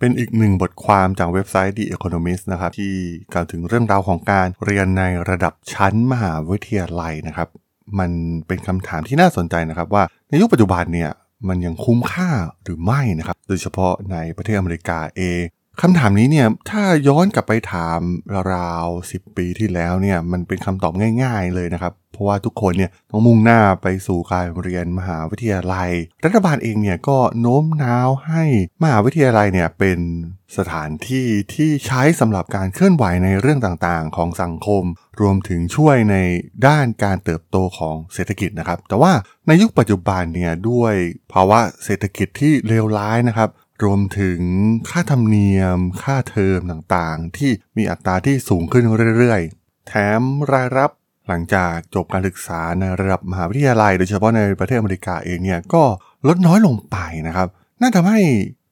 [0.00, 2.94] เป็นอีกหนึ่งบทความจากเว็บไซต์ The Economist นะครับที่
[3.32, 7.48] กล่าวถึงเรื่องราวของการเรียนในระดับชั้นมหาวิทยาลัยนะครับ
[7.98, 8.10] มัน
[8.46, 11.10] เป็นคำถามที่น่าสนใจนะครับว่าในยุคปัจจุบันเนี่ย
[11.48, 12.30] มันยังคุ้มค่า
[12.62, 15.42] หรือไม่นะครับ โดยเฉพาะในประเทศอเมริกาเอง
[15.80, 18.00] คำถามนี้เนี่ยถ้าย้อนกลับไปถาม
[18.54, 20.92] ราวๆ10ปีที่แล้วเนี่ยมันเป็นคำตอบ
[21.22, 25.90] ง่าย ๆเลยนะครับ เพราะว่าทุกคนเนี่ยต้องมุ่งหน้าไปสู่การเรียนมหาวิทยาลัย
[26.24, 28.44] รัฐบาลเองเนี่ยก็โน้มน้าวให้
[28.82, 29.98] มหาวิทยาลัยเนี่ยเป็น
[30.58, 34.84] สถานที่ที่ใช้สำหรับการเคลื่อนไหวในเรื่องต่างๆ ของสังคม
[35.20, 36.16] รวมถึงช่วยใน
[36.66, 39.12] ด้านการเติบโตของเศรษฐกิจนะครับ แต่ว่า
[39.46, 40.94] ในยุคปัจจุบันเนี่ยด้วย
[41.32, 43.48] ภาวะเศรษฐกิจที่เลวร้ายนะครับ
[43.84, 44.40] รวมถึง
[44.90, 48.84] ค่าธรรมเนียม ค่าเทอมต่างๆ ที่มีอัตราที่สูงขึ้น
[49.18, 50.20] เรื่อยๆ แถม
[50.52, 50.90] รายรับ
[51.28, 55.82] หลังจากจบการศึกษาในระดับมหาวิทยาลัย โดยเฉพาะในประเทศอเมริกาเองเนี่ยก็
[56.28, 57.48] ลดน้อยลงไปนะครับ
[57.80, 58.20] น่าทำให้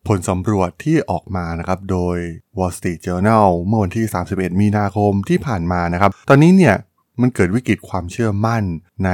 [0.09, 2.17] ผลสำรวจที่ออกมานะครับโดย
[2.59, 4.05] Wall Street Journal เมื่อวันที่
[4.35, 6.77] 31 มีนาคมที่ผ่านมานะครับ ตอนนี้เนี่ย
[7.21, 8.63] มันเกิดวิกฤตความเชื่อมั่น
[9.05, 9.11] ใน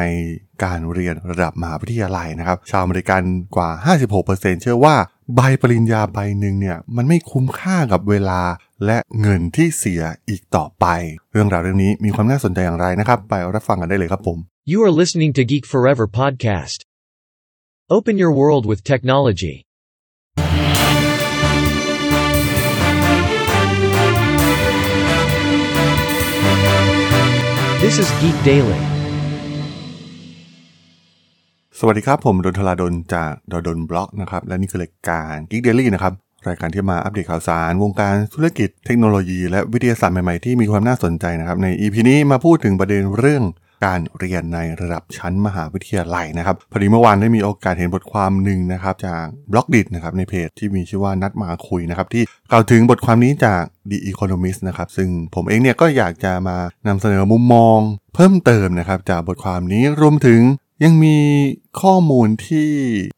[0.65, 3.23] การเรียนระดับมหาวิทยาลัยนะครับ ชาวอเมริกัน
[3.57, 3.71] กว่า
[4.17, 4.95] 56%เชื่อว่า
[5.37, 8.41] ใบปริญญาใบหนึ่งเนี่ยมันไม่คุ้มค่ากับเวลา
[8.87, 10.87] และเงินที่เสียอีกต่อไป
[11.33, 14.39] เรื่องราวเรื่องนี้มีความน่าสนใจอย่างไรนะครับ ไปรับฟังกันได้เลยครับผม
[14.73, 16.79] You are listening to Geek Forever podcast.
[17.97, 19.57] Open your world with technology.
[27.83, 28.94] This is Geek Daily.
[31.81, 36.13] สวัสดีครับ ผมดนทลาดนจากดดนบล็อกนะครับ และนี่คือรายการ Geek Daily นะครับ
[36.49, 43.43] รายการที่มาอัปเดตข่าวสาร วงการธุรกิจเทคโนโลยี และวิทยาศาสตร์ใหม่ ๆ ที่มีความน่าสนใจนะครับ ใน EP นี้มาพูดถึงประเด็นเรื่อง
[43.85, 56.57] การเรียนในระดับชั้นมหาวิทยาลัยนะครับพอดีเมื่อวานได้มีโอกาสเห็นบทความหนึ่งนะครับจากบล็อกดินะครับในเพจที่มีชื่อว่านัดมาคุยนะครับที่กล่าวถึงบทความนี้จาก The Economist นะครับซึ่งผมเองเนี่ยก็อยากจะมา
[56.89, 57.79] นำเสนอมุมมอง
[58.15, 60.41] เพิ่มเติมนะครับจากบทความนี้รวมถึง
[60.83, 61.17] ยังมี
[61.81, 62.69] ข้อมูลที่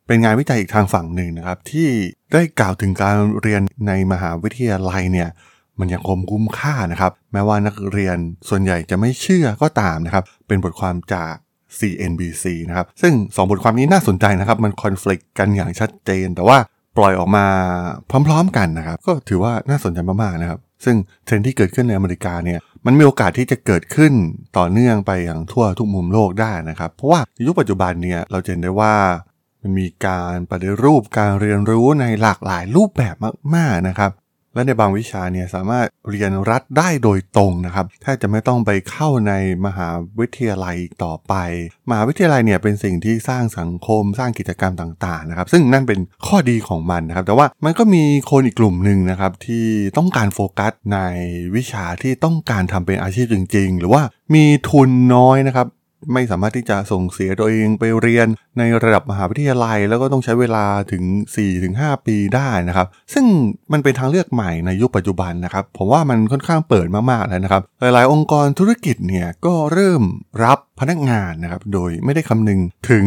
[0.07, 1.89] เป็นงานวิจัยอีกทางฝั่งหนึ่งนะครับ ที่
[2.33, 5.29] ได้กล่าวถึงการเรียนในมหาวิทยาลัยเนี่ย
[5.79, 8.17] มันยังคงคุ้มค่านะครับ แม้ว่านักเรียน
[8.49, 11.35] ส่วนใหญ่จะไม่เชื่อก็ตามนะครับ เป็นบทความจาก
[11.79, 16.59] CNBC นะครับ ซึ่ง 2 บทความนี้น่าสนใจนะครับ มันคอน FLICT กันอย่างชัดเจน แต่ว่า
[16.97, 17.47] ปล่อยออกมา
[18.11, 24.13] พร้อม ๆ กันนะครับ ก็ถือว่าน่าสนใจมากๆนะครับ ซึ่งเทรนที่เกิดขึ้นในอเมริกาเนี่ย มันมีโอกาสที่จะเกิดขึ้น
[24.57, 28.95] ต่อเนื่องไปอย่างทั่วทุกมุมโลกได้นะครับ เพราะว่าในยุคปัจจุบันเนี่ยเราเห็นได้ว่า
[29.63, 33.15] มันมีการปฏิรูปการเรียนรู้ในหลากหลายรูปแบบ
[33.55, 34.11] มาก ๆนะครับ
[34.57, 39.33] และในบางวิชาเนี่ยสามารถเรียนรัดได้โดยตรงนะครับถ้าจะไม่ต้องไปเข้าใน
[39.67, 41.35] มหาวิทยาลัยต่อไป
[41.91, 50.99] มหาวิทยาลัยเนี่ยเป็นสิ่งที่สร้างสังคมสร้างกิจกรรมต่างๆนะครับ ซึ่งนั่นเป็นข้อดีของมันนะครับ แต่ว่ามันก็มีคนอีกกลุ่มหนึ่งนะครับที่ต้องการโฟกัสใน
[51.57, 54.03] วิชาที่ต้องการทำเป็นอาชีพจริง ๆ หรือว่า
[54.35, 55.67] มีทุนน้อยนะครับ
[56.13, 61.03] ไม่สามารถที่จะส่งเสียตัวเองไปเรียนในระดับมหาวิทยาลัย แล้วก็ต้องใช้เวลาถึง
[61.55, 63.25] 4-5 ปีได้นะครับ ซึ่ง
[63.73, 70.03] มันเป็นทางเลือกใหม่ในยุคปัจจุบันนะครับ ผมว่ามันค่อนข้างเปิดมากๆแล้วนะครับ หลายๆ องค์กรธุรกิจเนี่ยก็เริ่ม
[70.45, 72.61] รับพนักงานนะครับ โดยไม่ได้คำนึง
[72.91, 73.07] ถึง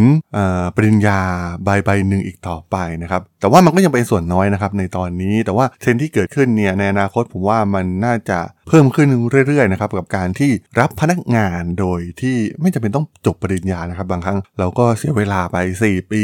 [0.76, 1.20] ปริญญา
[1.64, 9.08] ใบใบหนึ่งอีกต่อไปนะครับ แต่ว่ามันก็ยังเป็นส่วนน้อยนะครับในตอนนี้ แต่ว่าเทรนด์ที่เกิดขึ้นเนี่ยในอนาคตผมว่ามันน่าจะเพิ่มขึ้น
[9.48, 16.24] เรื่อยๆนะครับกับการที่รับพนักงานโดยที่ไม่จำเป็นต้องจบปริญญานะครับ บางครั้งเราก็เสียเวลาไป 4 ปี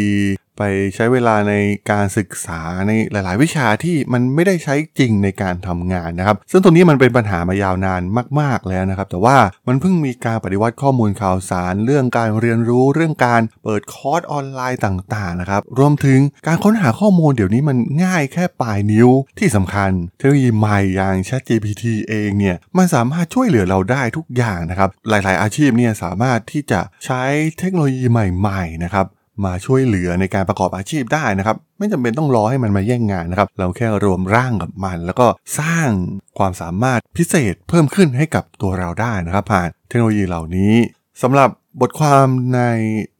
[0.57, 0.61] ไป
[0.95, 1.53] ใช้เวลาใน
[1.91, 8.01] การศึกษาในหลาย ๆ วิชาที่มันไม่ได้ใช้จริงในการทำงานนะครับ ซึ่งตรงนี้มันเป็นปัญหามายาวนาน
[8.39, 27.23] มาก ๆ แล้วนะครับ แต่ว่ามันเพิ่งมีการปฏิวัติข้อมูลข่าวสาร เรื่องการเรียนรู้เรื่องการเปิดคอร์สออนไลน์ต่าง ๆ นะครับ รวมถึงการค้นหาข้อมูลเดี๋ยวนี้มันง่ายแค่ปลายนิ้วที่สำคัญ เทคโนโลยีใหม่อย่าง ChatGPT เองเนี่ยมันสามารถช่วยเหลือเราได้ทุกอย่างนะครับ หลาย ๆ อาชีพเนี่ยสามารถที่จะใช้
[27.59, 29.07] เทคโนโลยีใหม่ ๆ นะครับ
[29.46, 35.28] มาช่วยเหลือในการประกอบอาชีพได้นะครับ ไม่จำเป็นต้องรอให้มันมาแย่งงานนะครับ เราแค่รวมร่างกับมัน แล้วก็
[35.59, 35.90] สร้าง
[36.37, 40.73] ความสามารถพิเศษเพิ่มขึ้นให้กับตัวเราได้นะครับ ผ่านเทคโนโลยีเหล่านี้
[41.22, 41.49] สำหรับ
[41.82, 42.61] บทความใน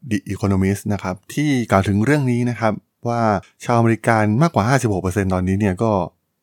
[0.10, 2.74] The Economist นะครับที่กล่าวถึงเรื่องนี้นะครับ
[3.08, 3.22] ว่า
[3.66, 4.64] ชาวอเมริกันมากกว่า
[5.00, 5.92] 56%ตอนนี้เนี่ยก็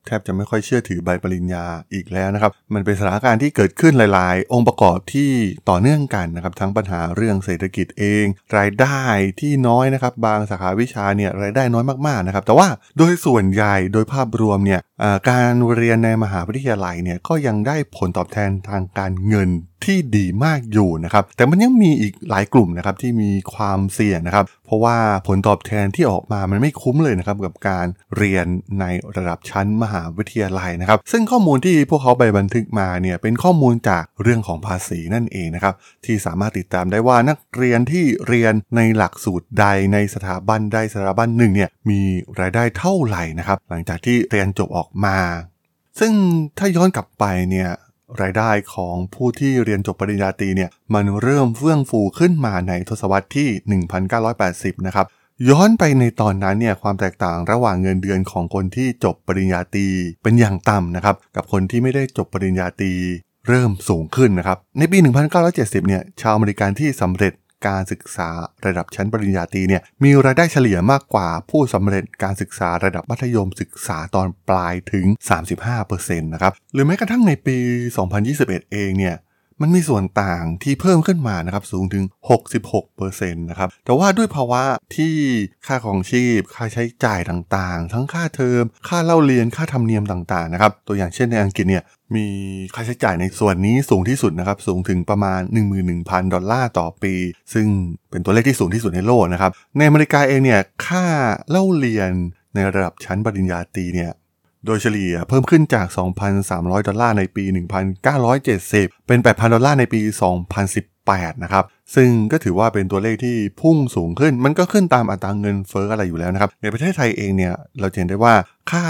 [0.07, 1.65] แทบจะไม่ค่อยเชื่อถือใบปริญญา
[1.95, 5.31] อีกแล้วนะครับ มันเป็นสถานการณ์ที่เกิดขึ้นหลาย ๆ องค์ประกอบที่
[5.71, 8.25] ต่อเนื่องกันนะครับ ทั้งปัญหาเรื่องเศรษฐกิจเอง
[8.57, 9.01] รายได้
[9.41, 12.69] ที่น้อยนะครับ บางสาขาวิชาเนี่ยรายได้น้อยมาก ๆ นะครับ แต่ว่า
[12.99, 14.81] โดยส่วนใหญ่โดยภาพรวมเนี่ย
[15.31, 19.51] การเรียนในมหาวิทยาลัยเนี่ยก็ยังได้ผลตอบแทนทางการเงิน
[19.85, 24.97] ที่ดีมากอยู่นะครับ แต่มันยังมีอีกหลายกลุ่มนะครับที่มีความเสี่ยงนะครับ เพราะว่า
[25.27, 28.47] ผลตอบแทนที่ออกมามันไม่คุ้มเลยนะครับกับการเรียน
[28.81, 28.85] ใน
[29.17, 42.01] ระดับชั้นมหาวิทยาลัยนะครับ ซึ่งข้อมูลที่พวกเขาไปบันทึกมาเนี่ยเป็นข้อมูลจากเรื่องของภาษีนั่นเองนะครับที่สามารถติดตามได้ว่านักเรียนที่เรียนในหลักสูตรใดในสถาบันใดสถาบันหนึ่งเนี่ยมี
[42.41, 45.19] รายได้เท่าไหร่นะครับหลังจากที่เรียนจบออกมา
[46.00, 46.12] ซึ่ง
[46.59, 47.71] ถ้าย้อนกลับไปเนี่ย
[48.21, 53.49] รายได้ของผู้ที่เรียนจบปริญญาตรีเนี่ยมันเริ่มเฟื่องฟูขึ้นมาในทศวรรษที่
[54.17, 55.06] 1980 นะครับ
[55.50, 59.89] ย้อนไปในตอนนั้นเนี่ยความแตกต่างระหว่างเงินเดือนของคนที่จบปริญญาตรี
[60.23, 62.93] เป็นอย่างต่ำนะครับ กับคนที่ไม่ได้จบปริญญาตรี
[63.49, 64.99] เริ่มสูงขึ้นนะครับ ในปี
[65.43, 67.33] 1970 เนี่ยชาวอเมริกันที่สำเร็จ
[67.67, 68.29] การศึกษา
[68.67, 75.06] ระดับชั้นปริญญาตรีเนี่ยมีรายได้เฉลี่ยมากกว่าผู้สำเร็จการศึกษาระดับมัธยมศึกษาตอนปลายถึง
[75.69, 77.56] 35%นะครับหรือแม้กระทั่งในปี
[78.14, 79.17] 2021 เองเนี่ย
[79.61, 82.05] มันมีส่วนต่างที่เพิ่มขึ้นมานะครับสูงถึง
[82.59, 84.62] 66%นะครับแต่ว่าด้วยภาวะ
[84.97, 85.15] ที่
[85.67, 91.82] ค่าของชีพ ค่าใช้จ่ายต่างๆ ทั้งค่าเทอม ค่าเล่าเรียนค่าธรรมเนียมต่างๆนะครับตัวอย่างเช่นในอังกฤษเนี่ย
[92.17, 92.26] มี
[92.75, 95.41] ค่าใช้จ่ายในส่วนนี้สูงที่สุดนะครับ สูงถึงประมาณ
[95.87, 97.14] 11,000 ดอลลาร์ต่อปี
[97.55, 97.67] ซึ่ง
[98.11, 101.06] เป็นตัวเลขที่สูงที่สุดในโลกนะครับ ในอเมริกาเองเนี่ยค่า
[101.50, 102.11] เล่าเรียน
[102.55, 104.12] ในระดับชั้นปริญญาตรีเนี่ย
[104.67, 105.87] โดยเฉลี่ยเพิ่มขึ้นจาก
[106.37, 107.44] 2,300 ดอลลาร์ในปี
[108.26, 110.00] 1970 เป็น 8,000 ดอลลาร์ในปี
[110.73, 118.35] 2018 นะครับ ซึ่งก็ถือว่าเป็นตัวเลขที่พุ่งสูงขึ้น มันก็ขึ้นตามอัตราเงินเฟ้ออะไรอยู่แล้วนะครับ ในประเทศไทยเองเนี่ย เราเห็นได้ว่า
[118.70, 118.85] ค่า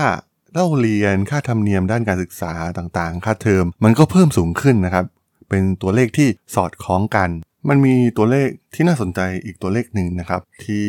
[0.52, 5.04] เล่าเรียนค่าธรรมเนียมด้านการศึกษาต่างๆ ค่าเทอมมันก็เพิ่มสูงขึ้นนะครับ
[5.48, 7.28] เป็นตัวเลขที่สอดคล้องกัน
[7.68, 10.86] มันมีตัวเลขที่น่าสนใจอีกตัวเลขหนึ่งนะครับ ที่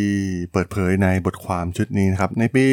[0.51, 2.65] เปิดเผยในบทความชุดนี้นะครับ ในปี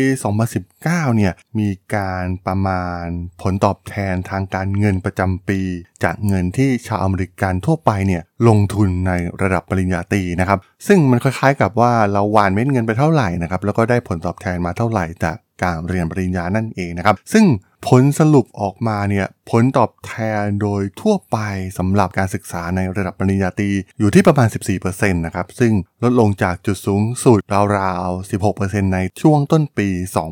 [0.55, 3.07] 2019 เนี่ยมีการประมาณ
[3.43, 5.61] ผลตอบแทนทางการเงินประจำปี
[6.05, 17.45] จากเงินที่ชาวอเมริกันทั่วไปเนี่ยลงทุนในระดับปริญญาตรีนะครับ ซึ่งมันคล้ายๆกับว่าเราหวานเม็ดเงินไปเท่าไหร่นะครับแล้วก็ได้ผลตอบแทนมาเท่าไหร่จาก การเรียนปริญญานั่นเองนะครับ ซึ่ง
[17.89, 20.13] ผลสรุปออกมาเนี่ยผลตอบแท
[20.43, 21.39] นโดยทั่วไป
[21.79, 24.49] สำหรับการศึกษาในระดับปริญญาตรีอยู่ที่ประมาณ
[24.81, 25.73] 14%นะครับซึ่ง
[26.05, 27.39] ลดลงจากจุดสูงสุด
[27.79, 29.89] ราวๆ 16%ในช่วงต้นปี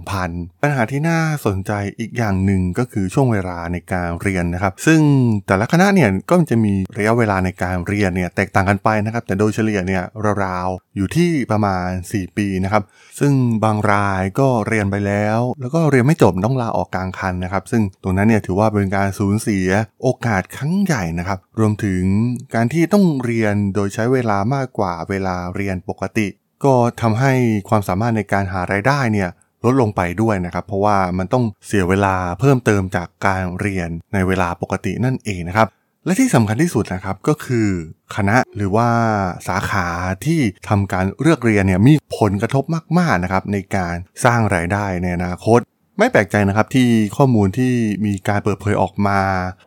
[0.08, 5.00] 2000 ปัญหาที่น่าสนใจอีกอย่างหนึ่งก็คือช่วงเวลาในการเรียนนะครับ ซึ่ง
[5.46, 10.02] แต่ละคณะเนี่ยก็จะมีระยะเวลาในการเรียนเนี่ยแตกต่างกันไปนะครับ แต่โดยเฉลี่ยเนี่ย
[10.44, 12.82] ราวๆ อยู่ที่ประมาณ 4 ปีนะครับ
[13.20, 13.32] ซึ่ง
[13.64, 19.68] บางรายก็เรียนไปแล้ว แล้วก็เรียนไม่จบต้องลาออกกลางคันนะครับ ซึ่งตรงนั้นเนี่ยถือว่าเป็นการสูญเสีย
[20.02, 22.02] โอกาสครั้งใหญ่นะครับ รวมถึง
[22.54, 26.28] การที่ต้องเรียนโดยใช้เวลามากกว่าเวลาเรียนปกติ
[26.64, 27.32] ก็ทำให้
[27.68, 29.30] ความสามารถในการหารายได้เนี่ย
[29.64, 35.68] ลดลงไปด้วยนะครับ เพราะว่ามันต้องเสียเวลาเพิ่มเติมจากการเรียนในเวลาปกตินั่นเองนะครับ
[36.04, 37.68] และที่สำคัญที่สุดนะครับก็คือ
[38.16, 38.88] คณะหรือว่า
[39.48, 39.86] สาขา
[40.24, 42.64] ที่ทำการเลือกเรียนเนี่ยมีผลกระทบ
[42.98, 43.94] มากๆนะครับในการ
[44.24, 45.60] สร้างรายได้ในอนาคต
[46.00, 47.72] ไม่แปลกใจนะครับที่ข้อมูลที่
[48.06, 49.20] มีการเปิดเผยออกมา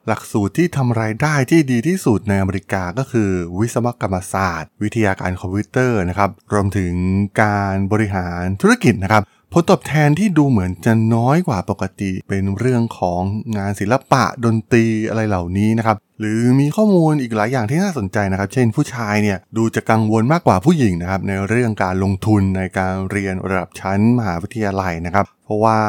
[0.08, 3.30] หลักสูตรที่ทำรายได้ที่ดีที่สุดในอเมริกาก็คือ
[3.60, 6.94] วิศวกรรมศาสตร์ วิทยาการคอมพิวเตอร์นะครับรวมถึง
[7.42, 9.24] การบริหารธุรกิจนะครับ
[9.54, 13.22] ผลตอบแทนที่ดูเหมือนจะน้อยกว่าปกติ เป็นเรื่องของ
[13.58, 25.80] งานศิลปะดนตรีอะไรเหล่านี้นะครับหรือมีข้อมูลอีกหลายอย่างที่น่าสนใจนะครับ เช่นผู้ชายเนี่ยดูจะกังวลมากกว่าผู้หญิงนะครับในเรื่องการลงทุนในการเรียนระดับชั้นมหาวิทยาลัยนะครับ เพราะว่า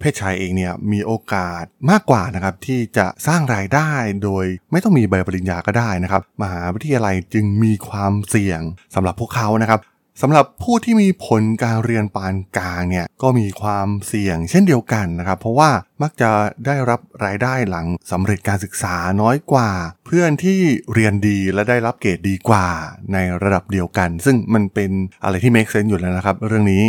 [0.00, 3.90] เพศชายเองเนี่ยมีโอกาสมากกว่านะครับที่จะสร้างรายได้
[4.24, 8.60] โดยไม่ต้องมีใบปริญญาก็ได้นะครับ มหาวิทยาลัยจึงมีความเสี่ยง
[8.94, 9.80] สำหรับพวกเขานะครับ
[10.20, 15.70] สำหรับผู้ที่มีผลการเรียนปานกลางเนี่ยก็มีความเสี่ยงเช่นเดียวกันนะครับ เพราะว่า
[16.02, 16.30] มักจะ
[16.66, 19.70] ได้รับรายได้หลังสำเร็จการศึกษาน้อยกว่า
[20.06, 20.60] เพื่อนที่
[20.94, 22.66] เรียนดีและได้รับเกรดดีกว่า
[23.12, 24.90] ในระดับเดียวกัน ซึ่งมันเป็น
[25.24, 26.82] อะไรที่ make sense อยู่แล้วนะครับ เรื่องนี้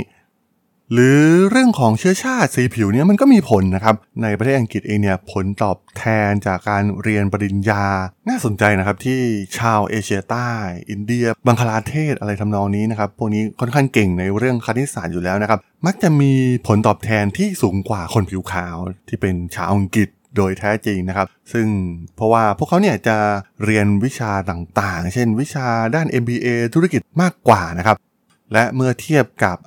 [0.92, 1.20] หรือ
[1.52, 7.86] เรื่องของเชื้อชาติสีผิวเนี่ยมันก็มีผลนะครับ ในประเทศอังกฤษเองเนี่ยผลตอบแทนจากการเรียนปริญญา
[8.30, 9.20] น่าสนใจนะครับที่
[9.60, 10.50] ชาวเอเชียใต้
[10.90, 16.32] อินเดีย บังคลาเทศอะไรทำนองนี้นะครับ พวกนี้ค่อนข้างเก่งในเรื่องคณิตศาสตร์อยู่แล้วนะครับ มักจะมี
[16.68, 21.68] ผลตอบแทนที่สูงกว่าคนผิวขาวที่เป็นชาวอังกฤษโดยแท้จริงนะครับ ซึ่ง
[22.16, 23.18] เพราะว่าพวกเขาเนี่ยจะ
[23.66, 27.98] เรียนวิชาต่างๆ เช่นวิชาด้าน MBA ธุรกิจมากกว่านะครับ
[28.53, 29.57] และเมื่อเทียบกับ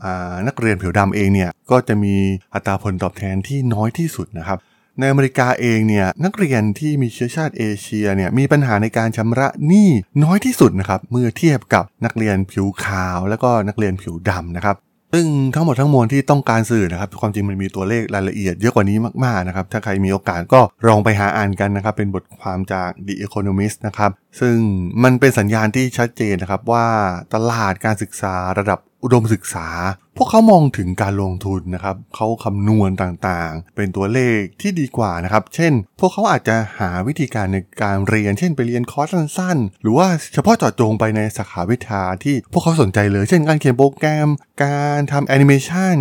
[0.46, 2.14] นักเรียนผิวดำเองเนี่ยก็จะมี
[2.54, 4.58] อัตราผลตอบแทนที่น้อยที่สุดนะครับ
[4.98, 9.88] ในอเมริกาเองเนี่ยนักเรียนที่มีเชื้อชาติเอเชียเนี่ยมีปัญหาในการชำระหนี้
[10.24, 14.76] น้อยที่สุดนะครับเมื่อเทียบกับนักเรียนผิวขาว และก็นักเรียนผิวดำนะครับ
[15.12, 24.10] ซึ่งทั้งหมดทั้งมวลที่ต้องการสื่อนะครับ ความจริงมันมีตัวเลขรายละเอียดเยอะกว่านี้มากๆนะครับ ถ้าใครมีโอกาสก็ลองไปหาอ่านกันนะครับ เป็นบทความจาก The Economist นะครับ
[24.40, 24.56] ซึ่ง
[25.04, 26.86] มันเป็นสัญญาณที่ชัดเจนนะครับว่า
[27.34, 29.68] ตลาดการศึกษาระดับ อุดมศึกษา
[30.16, 44.28] พวกเขามองถึงการลงทุนนะครับเขาคำนวณต่างๆ เป็นตัวเลขที่ดีกว่านะครับ เช่น พวกเขาอาจจะหาวิธีการในการเรียน เช่นไปเรียนคอร์สสั้นๆ หรือว่าเฉพาะเจาะจงไปในสาขาวิชาที่พวกเขาสนใจเลย เช่น การเขียนโปรแกรม
[44.64, 45.94] การทำแอนิเมชัน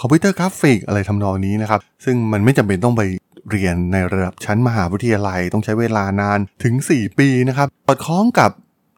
[0.00, 3.02] คอมพิวเตอร์กราฟิกอะไรทำนองนี้นะครับ ซึ่งมันไม่จำเป็นต้องไป
[3.50, 8.50] เรียนในระดับชั้นมหาวิทยาลัยต้องใช้เวลานานถึง 4 ปีนะครับสอดคล้องกับ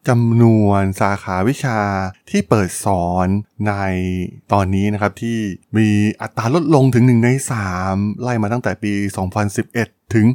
[0.07, 1.79] จำนวนสาขาวิชา
[2.29, 3.27] ที่เปิดสอน
[3.67, 3.73] ใน
[4.51, 5.37] ตอนนี้นะครับที่
[5.77, 5.89] มี
[6.21, 7.29] อัตราลดลงถึง 1 ใน
[7.75, 8.93] 3 ไล่มาตั้งแต่ปี
[9.53, 10.25] 2011 ถึง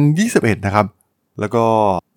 [0.00, 0.86] 2021 นะครับ
[1.40, 1.64] แล้วก็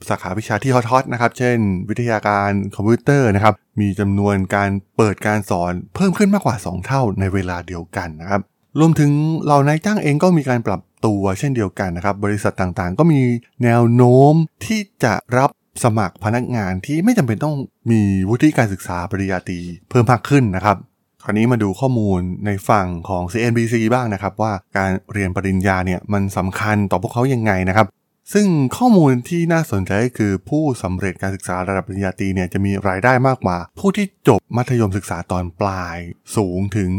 [0.09, 1.57] สาขาวิชาที่ฮอตๆนะครับ เช่น
[1.89, 8.41] วิทยาการคอมพิวเตอร์นะครับ มีจำนวนการเปิดการสอนเพิ่มขึ้นมากกว่า 2 เท่าในเวลาเดียวกันนะครับ
[8.79, 9.12] รวมถึง
[9.43, 13.21] เหล่านายจ้างเองก็มีการปรับตัวเช่นเดียวกันนะครับ บริษัทต่างๆ ก็มี
[13.63, 14.33] แนวโน้ม
[14.65, 15.50] ที่จะรับ
[15.84, 17.56] สมัครพนักงานที่ไม่จำเป็นต้อง
[17.92, 20.77] มีวุฒิการศึกษาปริญญาตรีเพิ่มมากขึ้นนะครับ
[21.24, 27.88] คราวนี้มาดูข้อมูลในฝั่งของ CNBC บ้างนะครับ ว่าการเรียนปริญญาเนี่ยมันสำคัญต่อพวกเขายังไงนะครับ
[28.34, 35.98] ซึ่งข้อมูลที่น่าสนใจก็คือผู้สำเร็จการศึกษาระดับปริญญาตรีเนี่ยจะมีรายได้มากกว่า ผู้ที่จบมัธยมศึกษาตอนปลาย
[36.36, 36.92] สูงถึง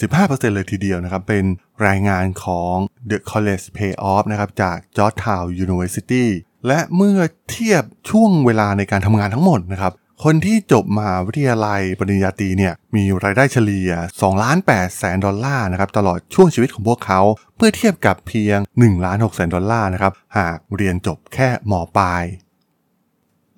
[0.00, 1.44] 75%เลยทีเดียวนะครับ เป็น
[1.86, 2.74] รายงานของ
[3.10, 6.24] The College Payoff นะครับจาก Georgetown University
[6.66, 7.18] และเมื่อ
[7.50, 9.92] เทียบช่วงเวลาในการทำงานทั้งหมดนะครับ
[10.24, 17.20] คนที่จบมหาวิทยาลัยปริญญาตรีเนี่ยมีรายได้เฉลี่ย2ล้าน8แสนดอลลาร์นะครับตลอดช่วงชีวิตของพวกเขา
[17.56, 22.24] เพื่อเทียบกับเพียง1ล้าน6แสนดอลลาร์นะครับหากเรียนจบแค่มปลาย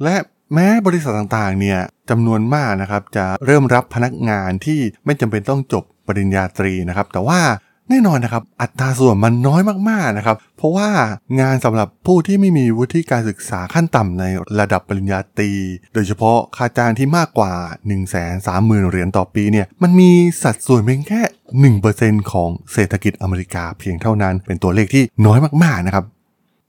[0.02, 0.16] และ
[0.54, 1.80] แม้บริษัทต่างๆ เนี่ย
[2.10, 7.40] จำนวนมากนะครับจะเริ่มรับพนักงานที่ไม่จำเป็นต้องจบปริญญาตรีนะครับ แต่ว่า
[7.90, 10.88] แน่นอนนะครับ อัตราส่วนมันน้อยมากๆนะครับ เพราะว่า
[11.40, 14.24] งานสำหรับผู้ที่ไม่มีวุฒิการศึกษาขั้นต่ำใน
[14.60, 15.52] ระดับปริญญาตรี
[15.94, 20.10] โดยเฉพาะค่าจ้างที่มากกว่า 1 3 0 0 0 0 เหรียญต่อปีเนี่ย มันมี
[20.42, 21.22] สัดส่วนเพียงแค่
[21.76, 26.04] 1%ของเศรษฐกิจอเมริกาเพียงเท่านั้น เป็นตัวเลขที่น้อยมากๆนะครับ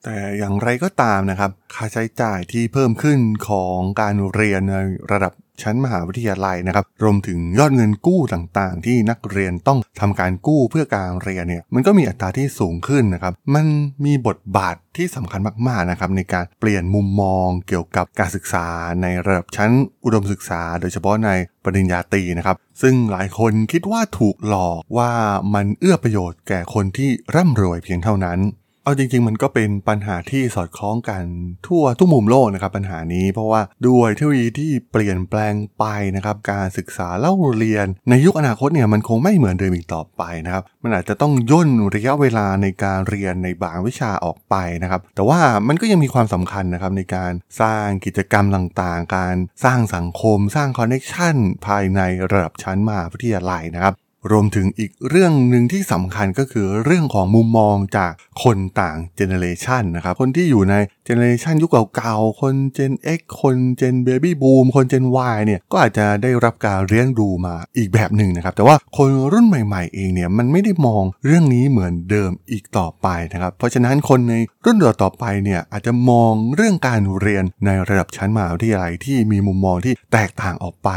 [0.04, 4.76] แต่อย่างไรก็ตามนะครับ ค่าใช้จ่ายที่เพิ่มขึ้นของการเรียนใน
[5.12, 13.66] ระดับ ชั้นมหาวิทยาลัยนะครับ รวมถึงยอดเงินกู้ต่างๆ ที่นักเรียนต้องทำการกู้เพื่อการเรียนเนี่ย มันก็มีอัตราที่สูงขึ้นนะครับ มัน
[14.06, 18.68] มีบทบาทที่สำคัญมากๆนะครับในการเปลี่ยนมุมมองเกี่ยวกับการศึกษา
[19.02, 19.72] ในระดับชั้น
[20.06, 21.30] อุดมศึกษา โดยเฉพาะใน
[21.64, 25.12] ปริญญาตรีนะครับ ซึ่งหลายคนคิดว่าถูกหลอกว่า
[25.54, 28.40] มันเอื้อประโยชน์แก่คนที่ร่ำรวยเพียงเท่านั้น
[28.84, 31.24] เอาจริงๆ มันก็เป็นปัญหาที่สอดคล้องกัน
[31.68, 35.86] ทั่วทุกมุมโลกนะครับปัญหานี้เพราะว่าด้วยเทคโนโลยีที่เปลี่ยนแปลงไป
[36.16, 51.36] นะครับการศึกษาเล่าเรียน ในยุคอนาคตเนี่ยมันคงไม่เหมือนเดิมอีกต่อไปนะครับมันอาจจะต้องย่นระยะเวลาในการเรียนในบางวิชาออกไปนะครับแต่ว่ามันก็ยังมีความสำคัญนะครับในการสร้างกิจกรรมต่างๆ การสร้างสังคม สร้าง connection
[51.68, 53.96] ภายในระดับชั้นมหาวิทยาลัยนะครับ
[54.32, 58.12] รวมถึงอีกเรื่องหนึ่งที่สำคัญก็คือเรื่องของมุมมองจาก
[58.44, 60.76] คนต่าง generation นะครับ คนที่อยู่ใน
[61.06, 74.36] generation ยุคเก่าๆ คน Gen X คน Gen Baby Boom คน Gen Y เนี่ยก็อาจจะได้รับการเลี้ยงดูมาอีกแบบหนึ่งนะครับ แต่ว่าคนรุ่นใหม่ๆเองเนี่ยมันไม่ได้มองเรื่องนี้เหมือนเดิมอีกต่อไปนะครับ เพราะฉะนั้นคนใน
[74.66, 80.90] รุ่นต่อไปเนี่ยอาจจะมองเรื่องการเรียนในระดับชั้นมหาวิทยาลัยที่มีมุมมองที่แตกต่างออกไป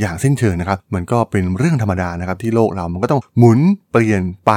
[0.00, 3.58] อย่างสิ้นเชิงนะครับ มันก็เป็นเรื่องธรรมดานะครับที่โลกเรามันก็ต้องหมุน
[3.90, 4.52] เปลี่ยนไป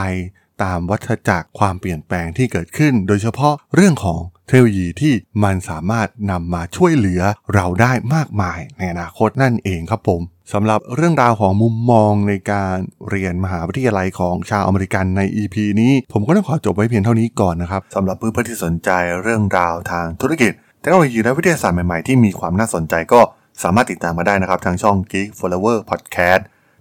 [0.64, 7.22] ตามวัฏจักรความเปลี่ยนแปลงที่เกิดขึ้น โดยเฉพาะเรื่องของเทคโนโลยีที่มันสามารถนำมาช่วยเหลือ
[7.54, 10.22] เราได้มากมายในอนาคตนั่นเองครับผม
[10.54, 12.76] สำหรับเรื่องราวของมุมมองในการ
[13.10, 18.90] เรียนมหาวิทยาลัยของชาวอเมริกันใน EP นี้ ผมก็ต้องขอจบไว้เพียงเท่านี้ก่อนนะครับสำหรับเพื่อนๆที่สนใจ
[19.22, 20.52] เรื่องราวทางธุรกิจ
[20.82, 23.22] เทคโนโลยีและวิทยาศาสตร์ใหม่ๆที่มีความน่าสนใจก็
[23.64, 26.42] สามารถติดตามมาได้นะครับทางช่อง Geek Forever Podcast